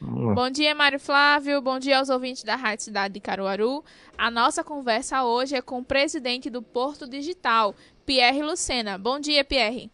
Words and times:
Bom 0.00 0.48
dia, 0.48 0.74
Mário 0.74 0.98
Flávio. 0.98 1.60
Bom 1.60 1.78
dia 1.78 1.98
aos 1.98 2.08
ouvintes 2.08 2.42
da 2.42 2.56
Rádio 2.56 2.84
Cidade 2.84 3.12
de 3.12 3.20
Caruaru. 3.20 3.84
A 4.16 4.30
nossa 4.30 4.64
conversa 4.64 5.24
hoje 5.24 5.54
é 5.54 5.60
com 5.60 5.80
o 5.80 5.84
presidente 5.84 6.48
do 6.48 6.62
Porto 6.62 7.06
Digital, 7.06 7.74
Pierre 8.06 8.42
Lucena. 8.42 8.96
Bom 8.96 9.20
dia, 9.20 9.44
Pierre. 9.44 9.90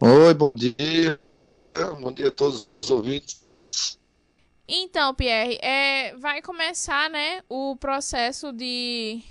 Oi, 0.00 0.32
bom 0.32 0.50
dia. 0.54 1.20
Bom 2.00 2.10
dia 2.10 2.28
a 2.28 2.30
todos 2.30 2.66
os 2.82 2.90
ouvintes. 2.90 3.46
Então, 4.66 5.14
Pierre, 5.14 5.58
é, 5.60 6.16
vai 6.16 6.40
começar, 6.40 7.10
né, 7.10 7.42
o 7.48 7.76
processo 7.76 8.50
de, 8.52 9.22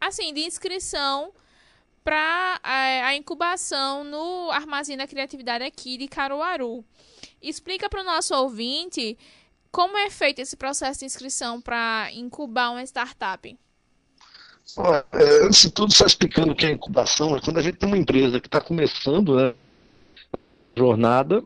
assim, 0.00 0.34
de 0.34 0.40
inscrição 0.40 1.32
para 2.02 2.60
a, 2.62 2.86
é, 2.86 3.02
a, 3.02 3.16
incubação 3.16 4.02
no 4.02 4.50
Armazém 4.50 4.96
da 4.96 5.06
Criatividade 5.06 5.62
aqui 5.62 5.96
de 5.96 6.08
Caruaru. 6.08 6.84
Explica 7.42 7.88
para 7.88 8.00
o 8.00 8.04
nosso 8.04 8.34
ouvinte 8.34 9.16
como 9.70 9.96
é 9.96 10.10
feito 10.10 10.40
esse 10.40 10.56
processo 10.56 11.00
de 11.00 11.06
inscrição 11.06 11.60
para 11.60 12.08
incubar 12.12 12.72
uma 12.72 12.82
startup. 12.82 13.56
Olha, 14.76 15.04
é, 15.12 15.46
antes 15.46 15.62
de 15.62 15.70
tudo, 15.70 15.92
só 15.92 16.04
explicando 16.04 16.52
o 16.52 16.54
que 16.56 16.66
é 16.66 16.70
incubação, 16.70 17.36
é 17.36 17.40
quando 17.40 17.58
a 17.58 17.62
gente 17.62 17.78
tem 17.78 17.88
uma 17.88 17.98
empresa 17.98 18.40
que 18.40 18.48
está 18.48 18.60
começando 18.60 19.36
né, 19.36 19.54
a 20.34 20.78
jornada 20.78 21.42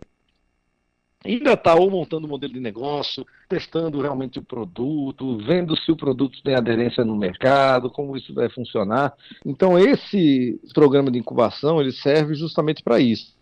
ainda 1.25 1.53
está 1.53 1.75
ou 1.75 1.91
montando 1.91 2.27
um 2.27 2.31
modelo 2.31 2.53
de 2.53 2.61
negócio, 2.61 3.27
testando 3.49 4.01
realmente 4.01 4.39
o 4.39 4.43
produto, 4.43 5.39
vendo 5.39 5.77
se 5.77 5.91
o 5.93 5.97
produto 5.97 6.43
tem 6.43 6.55
aderência 6.55 7.05
no 7.05 7.17
mercado, 7.17 7.91
como 7.91 8.17
isso 8.17 8.35
vai 8.35 8.49
funcionar. 8.49 9.13
Então 9.45 9.79
esse 9.79 10.61
programa 10.75 11.11
de 11.11 11.19
incubação 11.19 11.81
ele 11.81 11.93
serve 11.93 12.35
justamente 12.35 12.83
para 12.83 13.01
isso, 13.01 13.35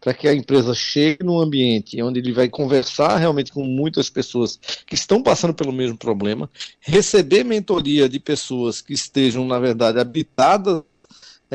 para 0.00 0.14
que 0.14 0.28
a 0.28 0.34
empresa 0.34 0.74
chegue 0.74 1.24
num 1.24 1.38
ambiente 1.38 2.00
onde 2.02 2.18
ele 2.18 2.32
vai 2.32 2.48
conversar 2.48 3.16
realmente 3.16 3.52
com 3.52 3.64
muitas 3.64 4.10
pessoas 4.10 4.58
que 4.86 4.94
estão 4.94 5.22
passando 5.22 5.54
pelo 5.54 5.72
mesmo 5.72 5.96
problema, 5.96 6.50
receber 6.80 7.44
mentoria 7.44 8.08
de 8.08 8.18
pessoas 8.18 8.80
que 8.80 8.92
estejam 8.92 9.44
na 9.46 9.58
verdade 9.58 9.98
habitadas 9.98 10.82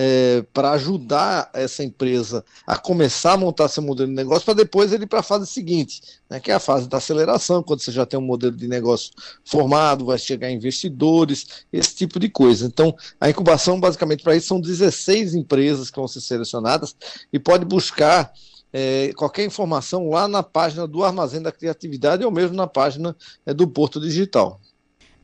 é, 0.01 0.45
para 0.53 0.71
ajudar 0.71 1.49
essa 1.53 1.83
empresa 1.83 2.45
a 2.65 2.77
começar 2.77 3.33
a 3.33 3.37
montar 3.37 3.67
seu 3.67 3.83
modelo 3.83 4.07
de 4.07 4.15
negócio, 4.15 4.45
para 4.45 4.53
depois 4.53 4.93
ele 4.93 5.03
ir 5.03 5.07
para 5.07 5.19
a 5.19 5.23
fase 5.23 5.45
seguinte, 5.45 6.01
né, 6.29 6.39
que 6.39 6.49
é 6.49 6.53
a 6.53 6.59
fase 6.59 6.87
da 6.87 6.99
aceleração, 6.99 7.61
quando 7.61 7.81
você 7.81 7.91
já 7.91 8.05
tem 8.05 8.17
um 8.17 8.23
modelo 8.23 8.55
de 8.55 8.65
negócio 8.65 9.11
formado, 9.43 10.05
vai 10.05 10.17
chegar 10.17 10.49
investidores, 10.49 11.65
esse 11.73 11.93
tipo 11.93 12.17
de 12.17 12.29
coisa. 12.29 12.65
Então, 12.65 12.95
a 13.19 13.29
incubação, 13.29 13.77
basicamente, 13.77 14.23
para 14.23 14.37
isso, 14.37 14.47
são 14.47 14.61
16 14.61 15.35
empresas 15.35 15.91
que 15.91 15.97
vão 15.97 16.07
ser 16.07 16.21
selecionadas 16.21 16.95
e 17.33 17.37
pode 17.37 17.65
buscar. 17.65 18.31
É, 18.71 19.11
qualquer 19.15 19.43
informação 19.43 20.09
lá 20.11 20.27
na 20.27 20.43
página 20.43 20.87
do 20.87 21.03
Armazém 21.03 21.41
da 21.41 21.51
Criatividade 21.51 22.23
ou 22.23 22.29
mesmo 22.29 22.55
na 22.55 22.67
página 22.67 23.15
é, 23.43 23.51
do 23.51 23.67
Porto 23.67 23.99
Digital. 23.99 24.61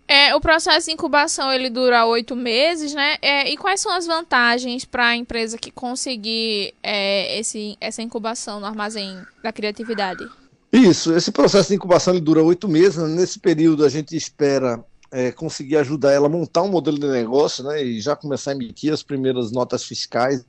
É, 0.08 0.36
o 0.36 0.40
processo 0.40 0.86
de 0.86 0.94
incubação 0.94 1.52
ele 1.52 1.70
dura 1.70 2.06
oito 2.06 2.36
meses, 2.36 2.94
né? 2.94 3.18
É, 3.22 3.52
e 3.52 3.58
quais 3.58 3.82
são 3.82 3.92
as 3.92 4.06
vantagens 4.06 4.86
para 4.86 5.08
a 5.08 5.16
empresa 5.16 5.58
que 5.58 5.72
conseguir 5.72 6.76
é, 6.84 7.40
esse, 7.40 7.76
essa 7.82 8.04
incubação 8.04 8.60
no 8.60 8.68
armazém 8.68 9.20
da 9.44 9.52
criatividade? 9.52 10.24
Isso, 10.72 11.12
esse 11.14 11.32
processo 11.32 11.70
de 11.70 11.76
incubação 11.76 12.14
ele 12.14 12.22
dura 12.22 12.44
oito 12.44 12.68
meses. 12.68 12.98
Né? 12.98 13.08
Nesse 13.08 13.40
período 13.40 13.84
a 13.84 13.90
gente 13.90 14.16
espera 14.16 14.84
é, 15.12 15.32
conseguir 15.32 15.78
ajudar 15.78 16.12
ela 16.12 16.28
a 16.28 16.30
montar 16.30 16.62
um 16.62 16.70
modelo 16.70 17.00
de 17.00 17.08
negócio, 17.08 17.64
né? 17.64 17.84
E 17.84 18.00
já 18.00 18.16
começar 18.16 18.52
a 18.52 18.54
emitir 18.54 18.94
as 18.94 19.02
primeiras 19.02 19.52
notas 19.52 19.84
fiscais. 19.84 20.46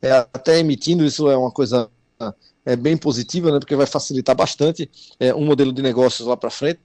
É, 0.00 0.12
até 0.12 0.60
emitindo 0.60 1.04
isso 1.04 1.28
é 1.28 1.36
uma 1.36 1.50
coisa 1.50 1.90
é, 2.64 2.76
bem 2.76 2.96
positiva, 2.96 3.50
né? 3.50 3.58
Porque 3.58 3.74
vai 3.74 3.86
facilitar 3.86 4.36
bastante 4.36 4.88
é, 5.18 5.34
um 5.34 5.44
modelo 5.44 5.72
de 5.72 5.82
negócios 5.82 6.28
lá 6.28 6.36
para 6.36 6.50
frente 6.50 6.78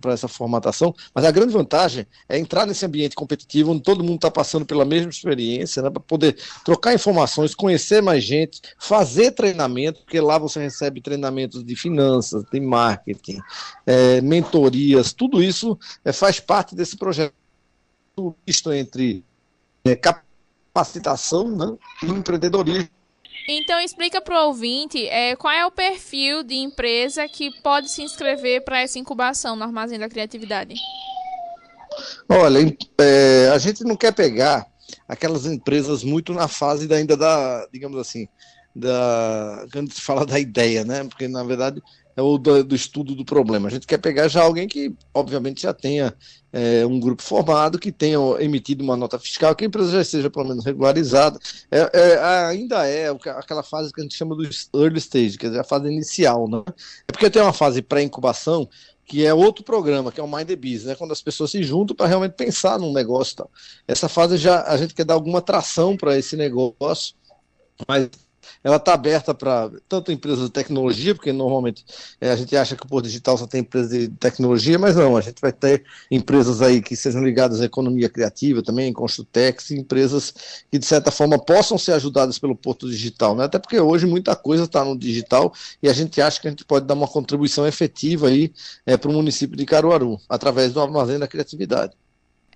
para 0.00 0.12
essa 0.12 0.26
formatação, 0.26 0.94
mas 1.14 1.24
a 1.24 1.30
grande 1.30 1.52
vantagem 1.52 2.06
é 2.28 2.36
entrar 2.36 2.66
nesse 2.66 2.84
ambiente 2.84 3.14
competitivo 3.14 3.70
onde 3.70 3.82
todo 3.82 4.02
mundo 4.02 4.16
está 4.16 4.30
passando 4.30 4.66
pela 4.66 4.84
mesma 4.84 5.10
experiência, 5.10 5.82
né, 5.82 5.88
para 5.88 6.00
poder 6.00 6.36
trocar 6.64 6.94
informações, 6.94 7.54
conhecer 7.54 8.02
mais 8.02 8.24
gente, 8.24 8.60
fazer 8.78 9.30
treinamento, 9.32 10.00
porque 10.02 10.20
lá 10.20 10.36
você 10.36 10.60
recebe 10.60 11.00
treinamentos 11.00 11.64
de 11.64 11.76
finanças, 11.76 12.44
de 12.50 12.60
marketing, 12.60 13.38
é, 13.86 14.20
mentorias, 14.20 15.12
tudo 15.12 15.42
isso 15.42 15.78
é, 16.04 16.12
faz 16.12 16.40
parte 16.40 16.74
desse 16.74 16.96
projeto 16.96 17.32
misto 18.44 18.72
entre 18.72 19.24
é, 19.84 19.94
capacitação 19.94 21.48
né, 21.48 21.76
e 22.02 22.06
empreendedorismo 22.06 22.97
então 23.48 23.80
explica 23.80 24.20
para 24.20 24.42
o 24.42 24.48
ouvinte 24.48 25.06
é, 25.08 25.34
qual 25.36 25.52
é 25.52 25.64
o 25.64 25.70
perfil 25.70 26.42
de 26.42 26.54
empresa 26.54 27.26
que 27.28 27.50
pode 27.62 27.90
se 27.90 28.02
inscrever 28.02 28.62
para 28.64 28.80
essa 28.80 28.98
incubação 28.98 29.56
no 29.56 29.64
Armazém 29.64 29.98
da 29.98 30.08
Criatividade. 30.08 30.74
Olha, 32.28 32.76
é, 33.00 33.50
a 33.52 33.58
gente 33.58 33.82
não 33.84 33.96
quer 33.96 34.12
pegar 34.12 34.66
aquelas 35.08 35.46
empresas 35.46 36.04
muito 36.04 36.32
na 36.34 36.46
fase 36.46 36.86
da, 36.86 36.96
ainda 36.96 37.16
da, 37.16 37.66
digamos 37.72 37.98
assim, 37.98 38.28
da 38.74 39.66
quando 39.72 39.92
se 39.92 40.00
fala 40.00 40.26
da 40.26 40.38
ideia, 40.38 40.84
né? 40.84 41.04
Porque 41.04 41.26
na 41.26 41.42
verdade 41.42 41.82
é 42.18 42.22
o 42.22 42.36
do, 42.36 42.64
do, 42.64 42.74
estudo 42.74 43.14
do 43.14 43.24
problema. 43.24 43.68
A 43.68 43.70
gente 43.70 43.86
quer 43.86 43.98
pegar 43.98 44.26
já 44.26 44.42
alguém 44.42 44.66
que, 44.66 44.92
obviamente, 45.14 45.62
já 45.62 45.72
tenha 45.72 46.12
é, 46.52 46.84
um 46.84 46.98
grupo 46.98 47.22
formado, 47.22 47.78
que 47.78 47.92
tenha 47.92 48.18
emitido 48.40 48.82
uma 48.82 48.96
nota 48.96 49.20
fiscal, 49.20 49.54
que 49.54 49.62
a 49.62 49.68
empresa 49.68 49.92
já 49.92 50.02
esteja 50.02 50.28
pelo 50.28 50.48
menos 50.48 50.64
regularizada. 50.64 51.38
É, 51.70 51.88
é, 51.94 52.18
ainda 52.46 52.84
é 52.88 53.08
aquela 53.36 53.62
fase 53.62 53.92
que 53.92 54.00
a 54.00 54.02
gente 54.02 54.16
chama 54.16 54.34
do 54.34 54.42
early 54.74 54.98
stage, 54.98 55.38
quer 55.38 55.46
dizer, 55.46 55.60
a 55.60 55.64
fase 55.64 55.86
inicial. 55.86 56.48
Né? 56.48 56.64
É 57.06 57.12
porque 57.12 57.30
tem 57.30 57.40
uma 57.40 57.52
fase 57.52 57.80
pré-incubação, 57.82 58.68
que 59.06 59.24
é 59.24 59.32
outro 59.32 59.62
programa, 59.62 60.10
que 60.10 60.18
é 60.18 60.22
o 60.22 60.26
Mind 60.26 60.48
the 60.48 60.56
Biz, 60.56 60.86
né? 60.86 60.96
quando 60.96 61.12
as 61.12 61.22
pessoas 61.22 61.52
se 61.52 61.62
juntam 61.62 61.94
para 61.94 62.08
realmente 62.08 62.32
pensar 62.32 62.80
num 62.80 62.92
negócio. 62.92 63.36
Tal. 63.36 63.50
Essa 63.86 64.08
fase 64.08 64.36
já 64.38 64.64
a 64.64 64.76
gente 64.76 64.92
quer 64.92 65.04
dar 65.04 65.14
alguma 65.14 65.40
tração 65.40 65.96
para 65.96 66.18
esse 66.18 66.34
negócio, 66.34 67.14
mas 67.86 68.08
ela 68.62 68.76
está 68.76 68.94
aberta 68.94 69.34
para 69.34 69.70
tanto 69.88 70.12
empresas 70.12 70.44
de 70.44 70.50
tecnologia, 70.50 71.14
porque 71.14 71.32
normalmente 71.32 71.84
é, 72.20 72.30
a 72.30 72.36
gente 72.36 72.56
acha 72.56 72.76
que 72.76 72.84
o 72.84 72.88
Porto 72.88 73.06
Digital 73.06 73.36
só 73.38 73.46
tem 73.46 73.60
empresas 73.60 73.90
de 73.90 74.08
tecnologia, 74.08 74.78
mas 74.78 74.96
não, 74.96 75.16
a 75.16 75.20
gente 75.20 75.40
vai 75.40 75.52
ter 75.52 75.84
empresas 76.10 76.60
aí 76.62 76.80
que 76.80 76.96
sejam 76.96 77.22
ligadas 77.22 77.60
à 77.60 77.64
economia 77.64 78.08
criativa 78.08 78.62
também, 78.62 78.92
Construtex, 78.92 79.70
empresas 79.70 80.64
que 80.70 80.78
de 80.78 80.86
certa 80.86 81.10
forma 81.10 81.38
possam 81.38 81.78
ser 81.78 81.92
ajudadas 81.92 82.38
pelo 82.38 82.56
Porto 82.56 82.88
Digital, 82.88 83.34
né? 83.36 83.44
até 83.44 83.58
porque 83.58 83.78
hoje 83.78 84.06
muita 84.06 84.34
coisa 84.34 84.64
está 84.64 84.84
no 84.84 84.96
digital 84.96 85.52
e 85.82 85.88
a 85.88 85.92
gente 85.92 86.20
acha 86.20 86.40
que 86.40 86.48
a 86.48 86.50
gente 86.50 86.64
pode 86.64 86.86
dar 86.86 86.94
uma 86.94 87.08
contribuição 87.08 87.66
efetiva 87.66 88.28
aí 88.28 88.52
é, 88.86 88.96
para 88.96 89.10
o 89.10 89.14
município 89.14 89.56
de 89.56 89.64
Caruaru, 89.64 90.20
através 90.28 90.72
do 90.72 90.80
Armazém 90.80 91.18
da 91.18 91.28
Criatividade. 91.28 91.92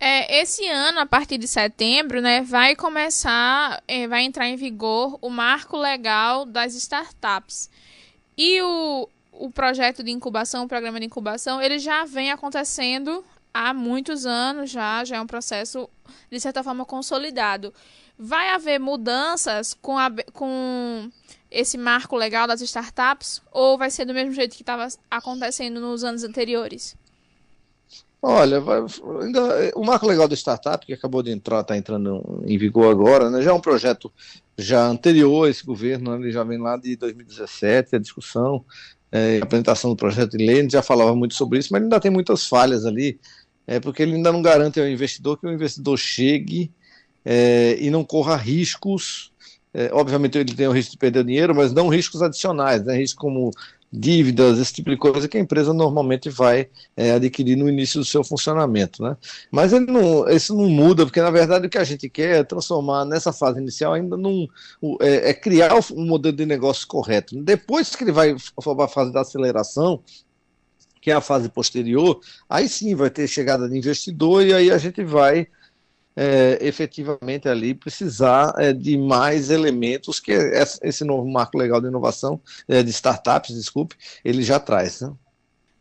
É, 0.05 0.41
esse 0.41 0.67
ano, 0.67 0.99
a 0.99 1.07
partir 1.07 1.39
de 1.39 1.47
setembro, 1.47 2.21
né, 2.21 2.41
vai 2.43 2.75
começar, 2.75 3.81
é, 3.87 4.09
vai 4.09 4.25
entrar 4.25 4.49
em 4.49 4.57
vigor 4.57 5.17
o 5.23 5.31
marco 5.31 5.77
legal 5.77 6.45
das 6.45 6.75
startups. 6.75 7.71
E 8.37 8.61
o, 8.63 9.09
o 9.31 9.49
projeto 9.49 10.03
de 10.03 10.11
incubação, 10.11 10.65
o 10.65 10.69
programa 10.69 10.99
de 10.99 11.07
incubação, 11.07 11.63
ele 11.63 11.79
já 11.79 12.05
vem 12.05 12.33
acontecendo 12.33 13.25
há 13.55 13.73
muitos 13.73 14.27
anos 14.27 14.73
já, 14.73 15.05
já 15.05 15.19
é 15.19 15.21
um 15.21 15.27
processo, 15.29 15.89
de 16.29 16.41
certa 16.41 16.65
forma, 16.65 16.85
consolidado. 16.85 17.73
Vai 18.19 18.49
haver 18.49 18.81
mudanças 18.81 19.73
com, 19.73 19.97
a, 19.97 20.11
com 20.33 21.09
esse 21.49 21.79
marco 21.79 22.17
legal 22.17 22.49
das 22.49 22.61
startups 22.61 23.41
ou 23.53 23.79
vai 23.79 23.89
ser 23.89 24.05
do 24.05 24.13
mesmo 24.13 24.33
jeito 24.33 24.57
que 24.57 24.65
estava 24.65 24.89
acontecendo 25.09 25.81
nos 25.81 26.03
anos 26.03 26.25
anteriores? 26.25 27.01
Olha, 28.25 28.61
vai, 28.61 28.81
ainda, 29.21 29.73
o 29.75 29.85
marco 29.85 30.07
legal 30.07 30.29
da 30.29 30.37
startup, 30.37 30.87
que 30.87 30.93
acabou 30.93 31.25
de 31.25 31.33
entrar, 31.33 31.61
está 31.61 31.77
entrando 31.77 32.43
em 32.47 32.57
vigor 32.57 32.89
agora, 32.89 33.29
né, 33.29 33.43
já 33.43 33.51
é 33.51 33.53
um 33.53 33.61
projeto 33.61 34.13
já 34.57 34.87
anterior 34.87 35.47
a 35.47 35.51
esse 35.51 35.65
governo, 35.67 36.13
né, 36.13 36.23
ele 36.23 36.33
já 36.33 36.45
vem 36.45 36.59
lá 36.59 36.77
de 36.77 36.95
2017, 36.95 37.97
a 37.97 37.99
discussão, 37.99 38.65
é, 39.11 39.41
a 39.41 39.45
apresentação 39.45 39.91
do 39.91 39.97
projeto 39.97 40.37
de 40.37 40.47
lei, 40.47 40.61
a 40.61 40.63
gente 40.63 40.71
já 40.71 40.83
falava 40.83 41.17
muito 41.17 41.35
sobre 41.35 41.59
isso, 41.59 41.71
mas 41.73 41.83
ainda 41.83 41.99
tem 41.99 42.13
muitas 42.13 42.47
falhas 42.47 42.87
ali, 42.87 43.19
é, 43.67 43.81
porque 43.81 44.05
ele 44.05 44.15
ainda 44.15 44.31
não 44.31 44.41
garante 44.41 44.79
ao 44.79 44.87
investidor 44.87 45.37
que 45.37 45.47
o 45.47 45.53
investidor 45.53 45.99
chegue 45.99 46.71
é, 47.25 47.77
e 47.81 47.91
não 47.91 48.05
corra 48.05 48.37
riscos 48.37 49.33
é, 49.75 49.91
obviamente 49.93 50.37
ele 50.37 50.55
tem 50.55 50.69
o 50.69 50.73
risco 50.73 50.93
de 50.93 50.99
perder 50.99 51.25
dinheiro, 51.25 51.55
mas 51.55 51.73
não 51.73 51.89
riscos 51.89 52.21
adicionais, 52.21 52.85
né, 52.85 52.95
riscos 52.95 53.19
como 53.19 53.51
dívidas, 53.93 54.59
esse 54.59 54.73
tipo 54.73 54.89
de 54.89 54.97
coisa 54.97 55.29
que 55.29 55.37
a 55.37 55.41
empresa 55.41 55.75
normalmente 55.75 56.31
vai 56.31 56.69
é, 56.97 57.13
adquirir 57.13 57.57
no 57.57 57.69
início 57.69 58.01
do 58.01 58.07
seu 58.07 58.25
funcionamento. 58.25 59.03
Né? 59.03 59.17
Mas 59.51 59.73
não, 59.73 60.27
isso 60.31 60.57
não 60.57 60.69
muda, 60.69 61.05
porque 61.05 61.21
na 61.21 61.31
verdade 61.31 61.67
o 61.67 61.71
que 61.71 61.77
a 61.77 61.85
gente 61.85 62.09
quer 62.09 62.41
é 62.41 62.45
transformar 62.45 63.05
nessa 63.05 63.33
fase 63.33 63.61
inicial 63.61 63.93
ainda 63.93 64.17
num. 64.17 64.49
É, 65.01 65.31
é 65.31 65.35
criar 65.35 65.75
um 65.93 66.07
modelo 66.07 66.35
de 66.35 66.47
negócio 66.47 66.87
correto. 66.87 67.37
Depois 67.43 67.95
que 67.95 68.05
ele 68.05 68.13
vai 68.13 68.35
para 68.57 68.85
a 68.85 68.89
fase 68.89 69.13
da 69.13 69.21
aceleração, 69.21 70.03
que 71.01 71.11
é 71.11 71.15
a 71.15 71.21
fase 71.21 71.49
posterior, 71.49 72.21
aí 72.49 72.69
sim 72.69 72.95
vai 72.95 73.11
ter 73.11 73.29
chegada 73.29 73.69
de 73.69 73.77
investidor 73.77 74.47
e 74.47 74.55
aí 74.55 74.71
a 74.71 74.79
gente 74.79 75.05
vai 75.05 75.49
é, 76.17 76.59
efetivamente 76.61 77.49
ali 77.49 77.75
precisar 77.75 78.53
é, 78.59 78.73
de 78.73 78.97
mais 78.99 79.51
elementos 79.51 80.21
que 80.21 80.33
esse 80.83 81.05
novo 81.05 81.29
marco 81.29 81.59
legal 81.59 81.81
de 81.81 81.89
inovação, 81.89 82.41
é, 82.69 82.83
de 82.83 82.91
startups, 82.91 83.55
desculpe, 83.55 83.97
ele 84.25 84.43
já 84.43 84.61
traz. 84.61 85.01
Né? 85.01 85.13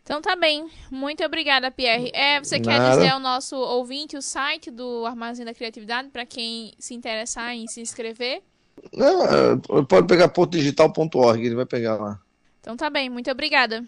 Então 0.04 0.22
tá 0.22 0.36
bem. 0.36 0.70
Muito 0.90 1.24
obrigada, 1.24 1.70
Pierre. 1.72 2.12
É, 2.14 2.40
você 2.40 2.60
Nada. 2.60 2.72
quer 2.72 2.96
dizer 2.96 3.10
ao 3.10 3.20
nosso 3.20 3.56
ouvinte 3.56 4.18
o 4.18 4.22
site 4.22 4.72
do 4.72 5.06
Armazém 5.06 5.46
da 5.46 5.54
Criatividade 5.54 6.10
para 6.10 6.26
quem 6.26 6.74
se 6.80 6.94
interessar 6.94 7.54
em 7.54 7.68
se 7.68 7.82
inscrever? 7.82 8.42
Não, 8.94 9.24
é, 9.26 9.84
pode 9.88 10.08
pegar 10.08 10.30
portodigital.org, 10.30 11.46
ele 11.46 11.56
vai 11.56 11.66
pegar 11.66 11.98
lá. 11.98 12.20
Então 12.60 12.76
tá 12.76 12.90
bem, 12.90 13.10
muito 13.10 13.30
obrigada. 13.30 13.84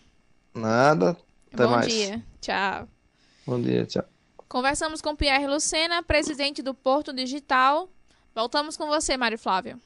Nada. 0.54 1.18
Até 1.51 1.63
Bom 1.63 1.72
mais. 1.72 1.88
dia. 1.92 2.24
Tchau. 2.42 2.88
Bom 3.46 3.62
dia, 3.62 3.86
tchau. 3.86 4.12
Conversamos 4.54 5.02
com 5.02 5.16
Pierre 5.16 5.48
Lucena, 5.48 6.04
presidente 6.04 6.62
do 6.62 6.76
Porto 6.76 7.12
Digital. 7.12 7.90
Voltamos 8.36 8.78
com 8.78 8.86
você, 8.86 9.18
Mário 9.18 9.40
Flávio. 9.40 9.82